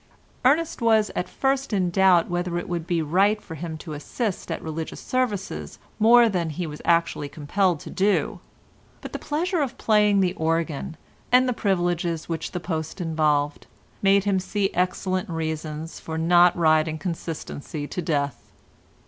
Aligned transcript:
Ernest 0.43 0.81
was 0.81 1.11
at 1.15 1.29
first 1.29 1.71
in 1.71 1.91
doubt 1.91 2.27
whether 2.27 2.57
it 2.57 2.67
would 2.67 2.87
be 2.87 3.03
right 3.03 3.39
for 3.39 3.53
him 3.53 3.77
to 3.77 3.93
assist 3.93 4.49
at 4.51 4.59
religious 4.59 4.99
services 4.99 5.77
more 5.99 6.27
than 6.27 6.49
he 6.49 6.65
was 6.65 6.81
actually 6.83 7.29
compelled 7.29 7.79
to 7.81 7.91
do, 7.91 8.39
but 9.01 9.13
the 9.13 9.19
pleasure 9.19 9.61
of 9.61 9.77
playing 9.77 10.19
the 10.19 10.33
organ, 10.33 10.97
and 11.31 11.47
the 11.47 11.53
privileges 11.53 12.27
which 12.27 12.51
the 12.51 12.59
post 12.59 12.99
involved, 12.99 13.67
made 14.01 14.23
him 14.23 14.39
see 14.39 14.71
excellent 14.73 15.29
reasons 15.29 15.99
for 15.99 16.17
not 16.17 16.57
riding 16.57 16.97
consistency 16.97 17.85
to 17.85 18.01
death. 18.01 18.51